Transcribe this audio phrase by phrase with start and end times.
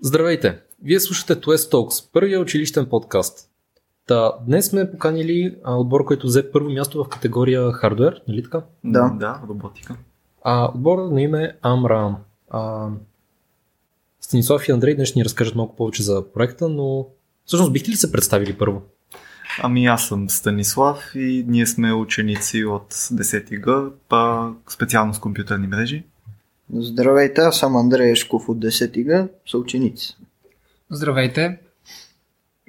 [0.00, 0.58] Здравейте!
[0.82, 3.50] Вие слушате Twist Talks, първия училищен подкаст.
[4.06, 8.62] Та, днес сме поканили а, отбор, който взе първо място в категория хардвер, нали така?
[8.84, 9.12] Да.
[9.18, 9.96] Да, роботика.
[10.44, 12.16] А отбора на име Амрам.
[12.50, 12.88] А,
[14.20, 17.06] Станислав и Андрей днес ще ни разкажат малко повече за проекта, но
[17.44, 18.82] всъщност бихте ли се представили първо?
[19.62, 25.66] Ами аз съм Станислав и ние сме ученици от 10 Г, па специално с компютърни
[25.66, 26.04] мрежи.
[26.72, 30.16] Здравейте, аз съм Андрей Ешков от 10 г, съученици.
[30.90, 31.58] Здравейте!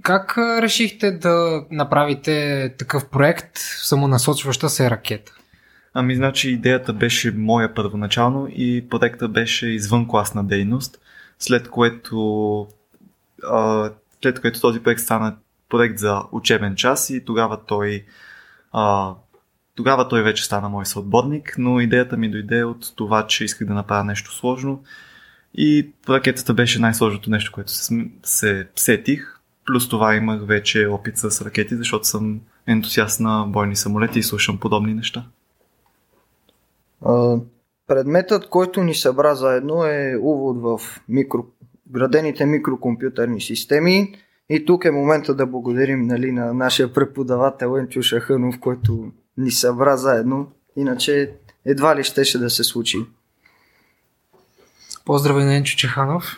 [0.03, 5.31] Как решихте да направите такъв проект, самонасочваща се ракета?
[5.93, 10.99] Ами значи идеята беше моя първоначално и проекта беше извън класна дейност,
[11.39, 12.67] след което,
[13.43, 15.35] а, след което този проект стана
[15.69, 18.05] проект за учебен час и тогава той
[18.71, 19.13] а,
[19.79, 23.73] тогава той вече стана мой съотборник, но идеята ми дойде от това, че исках да
[23.73, 24.83] направя нещо сложно
[25.53, 27.71] и ракетата беше най-сложното нещо, което
[28.23, 29.39] се, сетих.
[29.65, 34.57] Плюс това имах вече опит с ракети, защото съм ентусиаст на бойни самолети и слушам
[34.59, 35.25] подобни неща.
[37.05, 37.37] А,
[37.87, 41.45] предметът, който ни събра заедно е увод в микро...
[41.87, 44.13] градените микрокомпютърни системи
[44.49, 49.97] и тук е момента да благодарим нали, на нашия преподавател Енчо Шаханов, който ни събра
[49.97, 51.31] заедно, иначе
[51.65, 52.97] едва ли щеше да се случи.
[55.05, 56.37] Поздрави на Енчо Чеханов.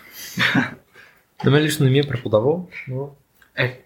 [1.46, 3.10] На мен лично не ми е преподавал, но...
[3.56, 3.82] Е,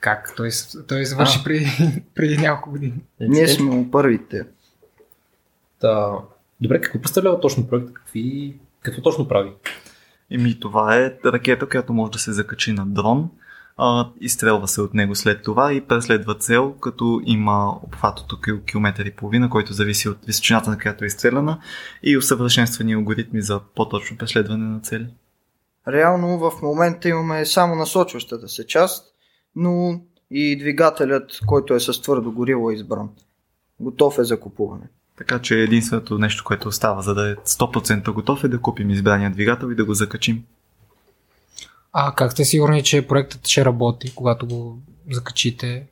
[0.00, 0.32] как?
[0.36, 0.50] Той,
[0.88, 1.44] той завърши А.
[1.44, 1.66] преди,
[2.14, 2.94] преди няколко години.
[3.20, 4.46] Ние сме му първите.
[5.80, 6.12] Та,
[6.60, 7.92] добре, какво представлява точно проект?
[7.92, 8.56] Какви...
[8.82, 9.52] Какво точно прави?
[10.30, 13.30] Еми това е ракета, която може да се закачи на дрон,
[13.82, 19.04] а, изстрелва се от него след това и преследва цел, като има обхват от километър
[19.04, 21.60] и половина, който зависи от височината, на която е изстреляна
[22.02, 25.06] и усъвършенствани алгоритми за по-точно преследване на цели.
[25.88, 29.14] Реално в момента имаме само насочващата се част,
[29.56, 33.08] но и двигателят, който е с твърдо горило е избран.
[33.80, 34.84] Готов е за купуване.
[35.18, 39.30] Така че единственото нещо, което остава, за да е 100% готов е да купим избрания
[39.30, 40.44] двигател и да го закачим.
[41.92, 44.78] А как сте сигурни, че проектът ще работи, когато го
[45.10, 45.86] закачите?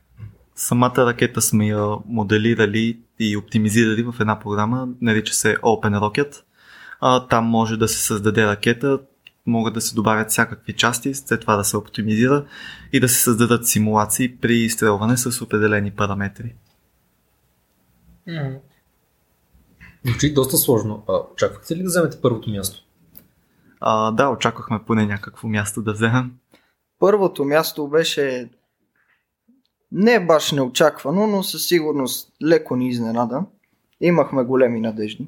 [0.54, 6.42] Самата ракета сме я моделирали и оптимизирали в една програма, нарича се Open Rocket.
[7.00, 9.00] А, там може да се създаде ракета,
[9.46, 12.44] могат да се добавят всякакви части, след това да се оптимизира
[12.92, 16.54] и да се създадат симулации при изстрелване с определени параметри.
[20.04, 21.04] Звучи доста сложно.
[21.08, 22.87] А, очаквахте ли да вземете първото място?
[23.80, 26.32] А, да, очаквахме поне някакво място да вземем.
[26.98, 28.48] Първото място беше
[29.92, 33.42] не баш неочаквано, но със сигурност леко ни изненада.
[34.00, 35.26] Имахме големи надежди.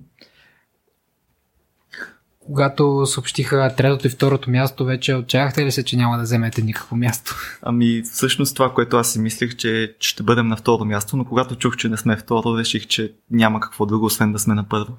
[2.46, 6.96] Когато съобщиха третото и второто място, вече отчаяхте ли се, че няма да вземете никакво
[6.96, 7.36] място?
[7.62, 11.56] Ами всъщност това, което аз си мислех, че ще бъдем на второ място, но когато
[11.56, 14.96] чух, че не сме второ, реших, че няма какво друго, освен да сме на първо.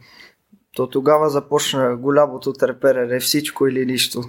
[0.76, 4.24] То тогава започна голямото търперене, всичко или нищо.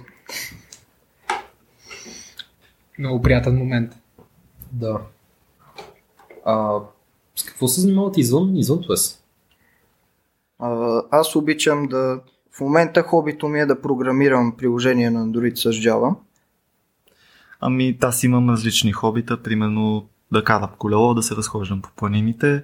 [2.99, 3.93] Много приятен момент.
[4.71, 5.01] Да.
[6.45, 6.79] А,
[7.35, 9.23] с какво се занимавате извън, извън ТОЕС?
[10.59, 12.19] А, аз обичам да...
[12.51, 16.15] В момента хобито ми е да програмирам приложение на Android с Java.
[17.59, 22.63] Ами аз имам различни хобита, примерно да карам колело, да се разхождам по планините.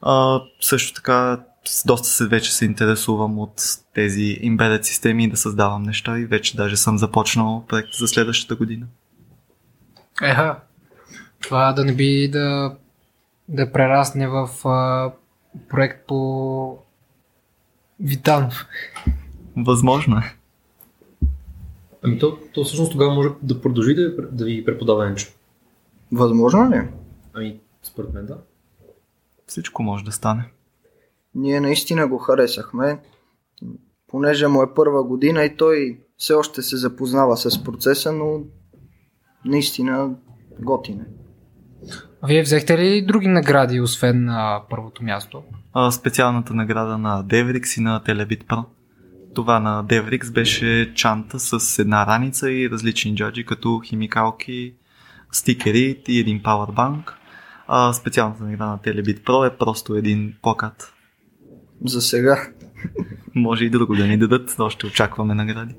[0.00, 1.44] А, също така
[1.86, 3.62] доста се вече се интересувам от
[3.94, 8.56] тези embedded системи и да създавам неща и вече даже съм започнал проект за следващата
[8.56, 8.86] година.
[10.22, 10.60] Еха,
[11.40, 12.76] това да не би да,
[13.48, 15.12] да прерасне в а,
[15.68, 16.78] проект по
[18.00, 18.66] Витанов.
[19.56, 20.34] Възможно е.
[22.02, 25.28] Ами то, то всъщност тогава може да продължи да, ви- да ви преподава Енчо.
[26.12, 26.88] Възможно ли?
[27.34, 28.38] Ами, според мен да.
[29.46, 30.44] Всичко може да стане.
[31.38, 32.98] Ние наистина го харесахме,
[34.08, 38.40] понеже му е първа година и той все още се запознава с процеса, но
[39.44, 40.10] наистина
[40.60, 41.06] готин е.
[42.22, 45.42] А Вие взехте ли други награди, освен на първото място?
[45.72, 48.64] А, специалната награда на Devrix и на Telebit Pro.
[49.34, 54.74] Това на Devrix беше чанта с една раница и различни джаджи, като химикалки,
[55.32, 57.14] стикери и един пауърбанк.
[57.68, 60.94] А специалната награда на Telebit Pro е просто един плакат.
[61.84, 62.48] За сега.
[63.34, 65.74] Може и друго да ни дадат, но ще очакваме награди.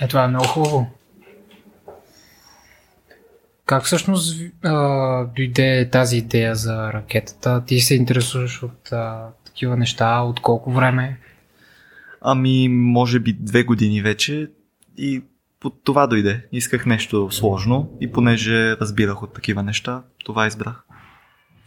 [0.00, 0.90] Е, това е много хубаво.
[3.66, 7.64] Как всъщност а, дойде тази идея за ракетата?
[7.66, 11.18] Ти се интересуваш от а, такива неща, от колко време?
[12.20, 14.50] Ами, може би две години вече.
[14.98, 15.22] и
[15.60, 16.46] по това дойде.
[16.52, 20.84] Исках нещо сложно и понеже разбирах от такива неща, това избрах.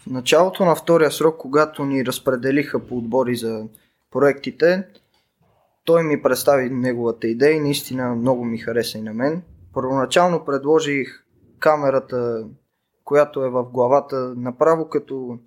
[0.03, 3.63] В началото на втория срок, когато ни разпределиха по отбори за
[4.11, 4.83] проектите,
[5.85, 9.41] той ми представи неговата идея и наистина много ми хареса и на мен.
[9.73, 11.23] Първоначално предложих
[11.59, 12.47] камерата,
[13.03, 15.37] която е в главата, направо като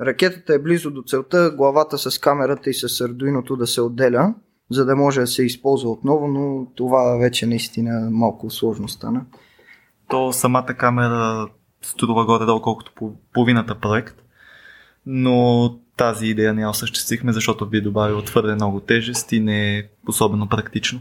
[0.00, 4.34] ракетата е близо до целта, главата с камерата и с ардуиното да се отделя,
[4.70, 9.24] за да може да се използва отново, но това вече наистина малко сложно стана.
[10.08, 11.48] То самата камера
[11.82, 14.22] струва горе-долу колкото по половината проект,
[15.06, 19.88] но тази идея не я осъществихме, защото би добавил твърде много тежест и не е
[20.08, 21.00] особено практично.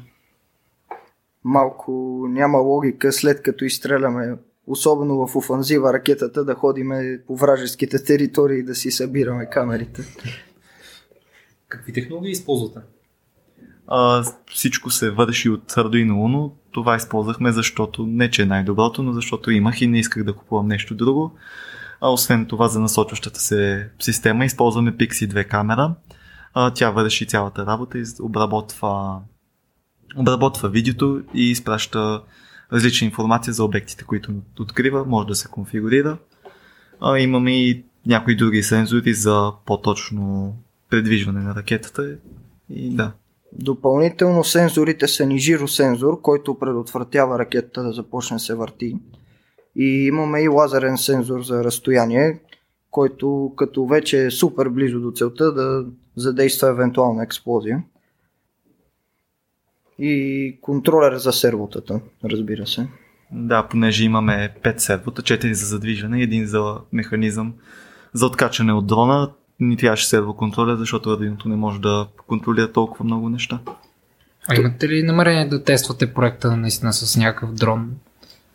[1.44, 1.92] Малко
[2.30, 4.36] няма логика след като изстреляме,
[4.68, 10.02] особено в офанзива ракетата, да ходиме по вражеските територии да си събираме камерите.
[11.68, 12.80] Какви технологии използвате?
[13.92, 16.52] А, всичко се върши от Arduino Uno.
[16.72, 20.68] Това използвахме, защото не че е най-доброто, но защото имах и не исках да купувам
[20.68, 21.36] нещо друго.
[22.02, 25.96] А освен това за насочващата се система използваме Pixie 2 камера.
[26.54, 29.20] А, тя върши цялата работа и обработва,
[30.18, 32.22] обработва видеото и изпраща
[32.74, 36.18] различна информация за обектите, които открива, може да се конфигурира.
[37.02, 40.56] А, имаме и някои други сензори за по-точно
[40.90, 42.16] предвижване на ракетата
[42.70, 43.12] и да.
[43.54, 48.96] Допълнително сензорите са ни жиросензор, който предотвратява ракетата да започне се върти.
[49.76, 52.40] И имаме и лазерен сензор за разстояние,
[52.92, 55.86] който като вече е супер близо до целта да
[56.16, 57.84] задейства евентуална експлозия.
[60.00, 62.88] И контролер за сервотата, разбира се.
[63.32, 67.54] Да, понеже имаме 5 сервота, 4 за задвижване и един за механизъм
[68.14, 69.32] за откачане от дрона.
[69.60, 73.60] Ни трябваше сервоконтролер, защото Arduino не може да контролира толкова много неща.
[74.48, 77.92] А имате ли намерение да тествате проекта наистина с някакъв дрон?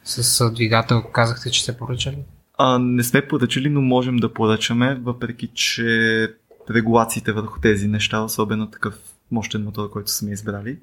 [0.04, 2.18] С двигател казахте, че сте поръчали?
[2.58, 6.28] А, не сме поръчали, но можем да поръчаме, въпреки че
[6.70, 8.94] регулациите върху тези неща, особено такъв
[9.30, 10.78] мощен мотор, който сме избрали,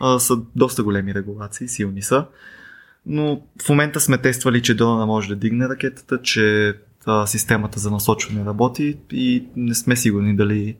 [0.00, 2.26] а, са доста големи регулации, силни са.
[3.06, 6.76] Но в момента сме тествали, че дрона може да дигне ракетата, че
[7.06, 10.76] а, системата за насочване работи и не сме сигурни дали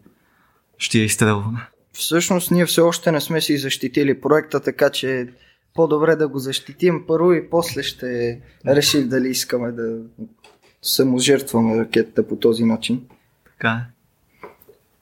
[0.78, 1.58] ще я изстрелваме.
[1.92, 5.28] Всъщност ние все още не сме си защитили проекта, така че
[5.74, 9.98] по-добре да го защитим първо и после ще решим дали искаме да
[10.82, 13.02] саможертваме ракетата по този начин.
[13.44, 13.92] Така е.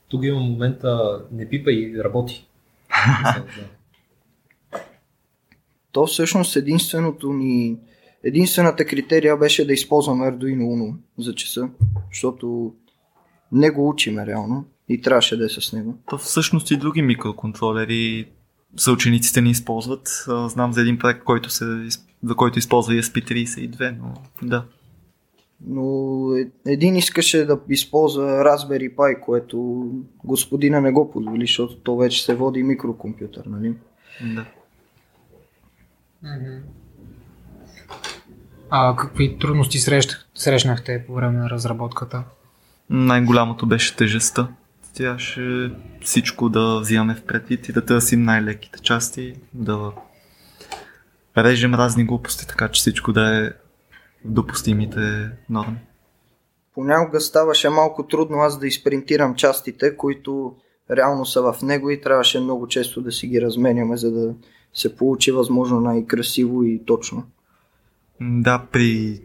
[0.08, 2.46] Тук има момента не пипа и работи.
[5.92, 7.76] То всъщност единственото ни
[8.24, 11.68] единствената критерия беше да използваме Arduino Uno за часа,
[12.12, 12.74] защото
[13.52, 15.98] не го учиме реално и трябваше да е с него.
[16.10, 18.28] То всъщност и други микроконтролери
[18.76, 20.24] съучениците ни използват.
[20.46, 21.64] Знам за един проект, който се,
[22.22, 24.64] за който използва ESP32, но да.
[25.66, 29.88] Но е- един искаше да използва Raspberry Pi, което
[30.24, 33.74] господина не го позволи, защото то вече се води микрокомпютър, нали?
[34.34, 34.46] да.
[38.70, 42.24] А какви трудности срещах, срещнахте по време на разработката?
[42.90, 44.48] Най-голямото беше тежестта.
[44.94, 45.70] Тя ще
[46.02, 49.92] всичко да взимаме в предвид и да търсим най-леките части, да
[51.38, 53.50] режем разни глупости, така че всичко да е
[54.24, 55.76] в допустимите норми.
[56.74, 60.56] Понякога ставаше малко трудно аз да изпринтирам частите, които
[60.90, 64.34] реално са в него и трябваше много често да си ги разменяме, за да
[64.74, 67.24] се получи възможно най-красиво и точно.
[68.20, 69.20] Да, при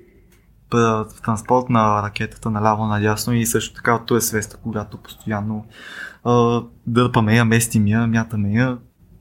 [0.73, 5.65] в транспорт на ракетата наляво надясно и също така от този свеста, когато постоянно
[6.23, 8.77] а, дърпаме я, местим я, мятаме я.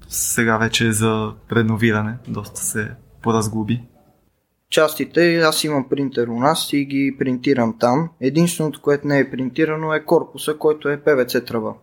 [0.09, 2.91] Сега вече е за реновиране, доста се
[3.23, 3.83] поразглоби.
[4.71, 8.11] Частите, аз имам принтер у нас и ги принтирам там.
[8.21, 11.75] Единственото, което не е принтирано е корпуса, който е PVC тръба.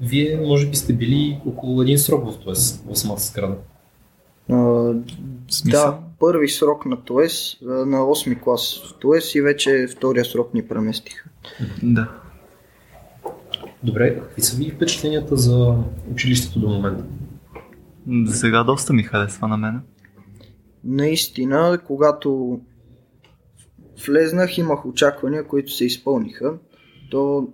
[0.00, 3.56] Вие може би сте били около един срок в ТОЕС, в самата сграда.
[5.50, 5.90] Смисъл?
[5.90, 10.68] да, първи срок на ТОЕС, на 8 клас в ТОЕС и вече втория срок ни
[10.68, 11.30] преместиха.
[11.82, 12.08] Да.
[13.82, 15.74] Добре, какви са ви впечатленията за
[16.12, 17.04] училището до момента?
[18.24, 19.80] За сега доста ми харесва на мен.
[20.84, 22.60] Наистина, когато
[24.06, 26.54] влезнах, имах очаквания, които се изпълниха.
[27.10, 27.48] То,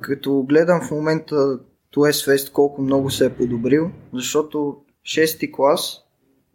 [0.00, 1.58] като гледам в момента
[1.90, 6.00] ТОЕС Фест колко много се е подобрил, защото 6 клас,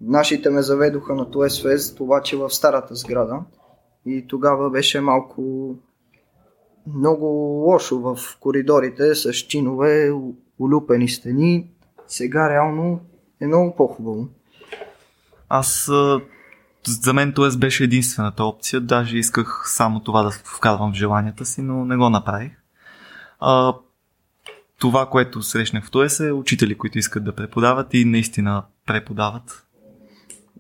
[0.02, 3.40] нашите ме заведоха на ТОЕС Фест, обаче в старата сграда.
[4.06, 5.76] И тогава беше малко
[6.96, 7.26] много
[7.68, 10.12] лошо в коридорите с чинове,
[10.60, 11.70] улюпени стени.
[12.08, 13.00] Сега реално
[13.42, 14.28] е много по-хубаво.
[15.50, 15.90] Аз
[16.88, 21.62] за мен ТОЕС беше единствената опция, даже исках само това да вкарвам в желанията си,
[21.62, 22.52] но не го направих.
[23.40, 23.74] А,
[24.80, 29.67] това, което срещнах в ТОЕС е учители, които искат да преподават и наистина преподават.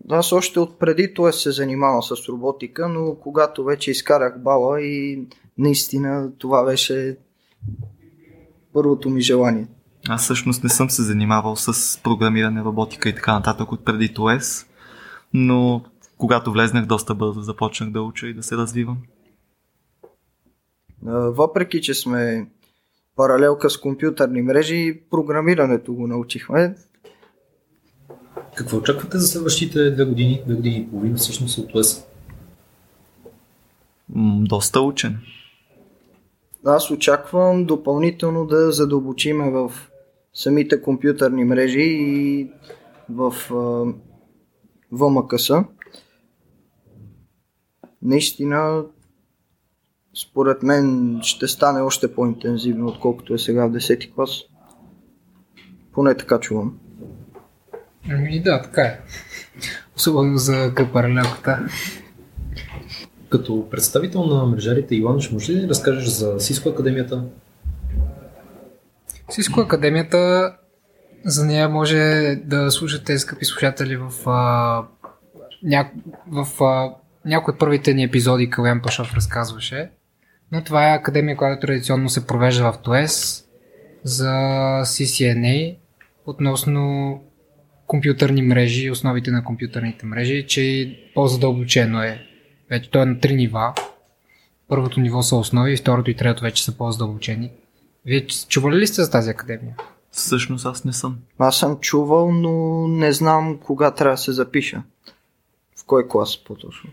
[0.09, 5.27] Аз още от преди това се занимавам с роботика, но когато вече изкарах бала и
[5.57, 7.17] наистина това беше
[8.73, 9.67] първото ми желание.
[10.09, 14.65] Аз всъщност не съм се занимавал с програмиране, роботика и така нататък от преди ТОЕС,
[15.33, 15.83] но
[16.17, 18.97] когато влезнах доста бързо започнах да уча и да се развивам.
[21.03, 22.47] Въпреки, че сме
[23.15, 26.75] паралелка с компютърни мрежи, програмирането го научихме.
[28.57, 31.71] Какво очаквате за следващите две години, две години и половина всъщност от?
[34.09, 35.19] М, доста учен.
[36.65, 39.71] Аз очаквам допълнително да задълбочиме в
[40.33, 42.49] самите компютърни мрежи и
[43.09, 43.33] в
[44.91, 45.49] ВМКС.
[48.01, 48.83] Наистина,
[50.15, 54.31] според мен ще стане още по-интензивно, отколкото е сега в 10 клас.
[55.93, 56.79] Поне така чувам.
[58.09, 58.99] Ами да, така е.
[59.95, 61.59] Особено за паралелката.
[63.29, 67.23] Като представител на мрежарите, Иван, ще можеш ли да разкажеш за Cisco Академията?
[69.31, 70.53] Cisco Академията,
[71.25, 74.83] за нея може да слушате, скъпи слушатели, в, а,
[75.63, 75.91] ня...
[76.27, 76.93] в а,
[77.25, 79.89] някои от първите ни епизоди Кален Пашов разказваше.
[80.51, 83.43] Но това е академия, която традиционно се провежда в ТОЕС
[84.03, 84.31] за
[84.83, 85.77] CCNA
[86.25, 87.21] относно
[87.87, 92.21] компютърни мрежи, основите на компютърните мрежи, че по-задълбочено е.
[92.69, 93.73] Вече то е на три нива.
[94.67, 97.51] Първото ниво са основи, второто и трето вече са по-задълбочени.
[98.05, 99.75] Вие чували ли сте за тази академия?
[100.11, 101.17] Всъщност аз не съм.
[101.39, 104.83] Аз съм чувал, но не знам кога трябва да се запиша.
[105.79, 106.89] В кой клас по-точно?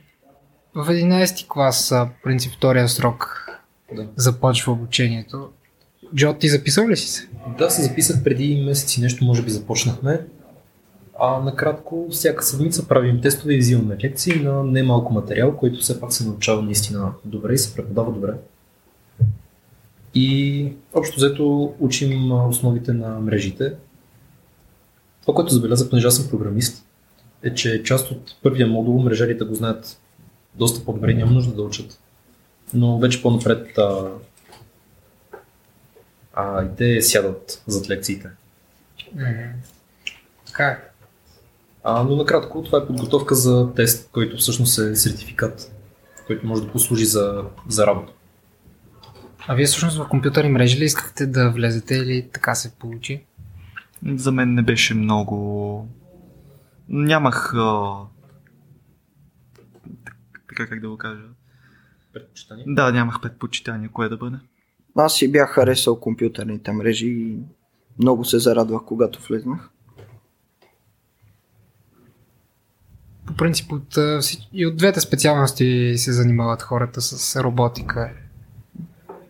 [0.74, 3.46] В 11 клас, принцип втория срок,
[3.94, 4.08] Да.
[4.16, 5.50] започва обучението.
[6.14, 7.28] Джо, ти записал ли си се?
[7.58, 10.20] Да, се записах преди месеци нещо, може би започнахме.
[11.18, 16.12] А накратко, всяка седмица правим тестове и взимаме лекции на немалко материал, който все пак
[16.12, 18.33] се научава наистина добре и се преподава добре.
[20.14, 23.73] И общо взето учим основите на мрежите.
[25.21, 26.87] Това, което забелязах, понеже съм програмист,
[27.42, 30.00] е, че част от първия модул мрежарите го знаят
[30.54, 32.00] доста по-добре, няма нужда да учат.
[32.75, 34.09] Но вече по-напред а,
[36.35, 38.28] а, и те сядат зад лекциите.
[40.47, 40.78] Така е.
[41.84, 45.72] А, но накратко, това е подготовка за тест, който всъщност е сертификат,
[46.26, 48.12] който може да послужи за, за работа.
[49.48, 53.24] А вие всъщност в компютърни мрежи ли искахте да влезете или така се получи?
[54.06, 55.88] За мен не беше много...
[56.88, 57.54] Нямах...
[57.56, 57.94] А...
[60.48, 61.22] Така как да го кажа.
[62.12, 62.64] Предпочитание?
[62.66, 64.36] Да, нямах предпочитание кое да бъде.
[64.96, 67.38] Аз си бях харесал компютърните мрежи и
[67.98, 69.70] много се зарадвах, когато влезнах.
[73.26, 73.99] По принцип от,
[74.52, 78.11] и от двете специалности се занимават хората с роботика.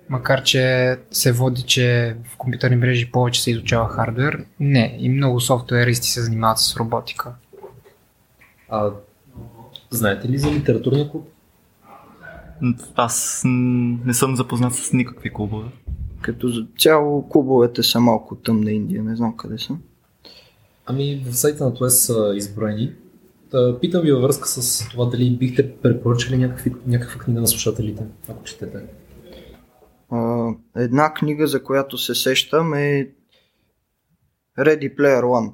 [0.09, 4.97] Макар, че се води, че в компютърни мрежи повече се изучава хардвер, не.
[4.99, 7.33] И много софтуеристи се занимават с роботика.
[8.69, 8.91] А,
[9.91, 11.29] знаете ли за литературния клуб?
[12.95, 15.69] Аз не съм запознат с никакви клубове.
[16.21, 19.77] Като за цяло клубовете са малко тъмна Индия, не знам къде са.
[20.87, 22.93] Ами в сайта на ТОЕС са изброени.
[23.55, 28.07] Та, питам ви във връзка с това дали бихте препоръчали някакви, някаква книга на слушателите,
[28.29, 28.79] ако четете.
[30.77, 33.11] Една книга, за която се сещам е
[34.59, 35.53] Ready Player One.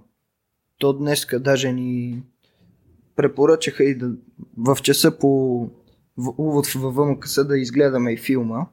[0.79, 2.23] То днеска даже ни
[3.17, 4.11] препоръчаха и да,
[4.57, 5.61] в часа по
[6.17, 8.67] в, увод в ВМКС да изгледаме и филма,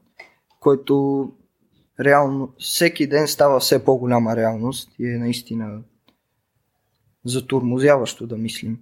[0.60, 1.26] който
[2.00, 5.82] реално всеки ден става все по-голяма реалност и е наистина
[7.26, 8.80] затурмозяващо да мислим.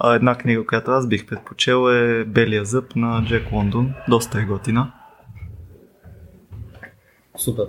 [0.00, 3.94] А една книга, която аз бих предпочел е Белия зъб на Джек Лондон.
[4.08, 4.92] Доста е готина.
[7.38, 7.64] Супер.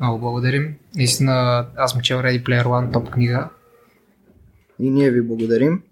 [0.00, 0.74] Много благодарим.
[0.96, 3.48] Наистина, аз съм чел Ready Player One, топ книга.
[4.78, 5.82] И ние ви благодарим.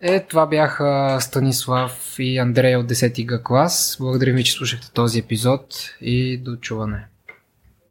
[0.00, 3.96] Е, това бяха Станислав и Андрей от 10 Г клас.
[4.00, 7.06] Благодарим ви, че слушахте този епизод и до чуване.